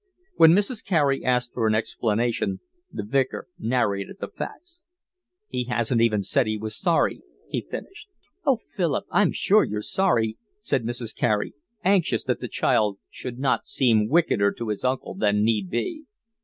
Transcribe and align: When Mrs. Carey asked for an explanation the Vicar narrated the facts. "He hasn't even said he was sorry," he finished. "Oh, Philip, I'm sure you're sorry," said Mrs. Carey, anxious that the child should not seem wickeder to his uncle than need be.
When 0.37 0.53
Mrs. 0.53 0.83
Carey 0.83 1.23
asked 1.23 1.53
for 1.53 1.67
an 1.67 1.75
explanation 1.75 2.59
the 2.91 3.03
Vicar 3.03 3.47
narrated 3.59 4.15
the 4.19 4.29
facts. 4.29 4.79
"He 5.47 5.65
hasn't 5.65 6.01
even 6.01 6.23
said 6.23 6.47
he 6.47 6.57
was 6.57 6.75
sorry," 6.75 7.21
he 7.47 7.61
finished. 7.61 8.07
"Oh, 8.43 8.57
Philip, 8.75 9.05
I'm 9.11 9.31
sure 9.31 9.63
you're 9.63 9.83
sorry," 9.83 10.39
said 10.59 10.85
Mrs. 10.85 11.15
Carey, 11.15 11.53
anxious 11.85 12.23
that 12.23 12.39
the 12.39 12.47
child 12.47 12.97
should 13.11 13.37
not 13.37 13.67
seem 13.67 14.09
wickeder 14.09 14.51
to 14.51 14.69
his 14.69 14.83
uncle 14.83 15.13
than 15.13 15.43
need 15.43 15.69
be. 15.69 16.05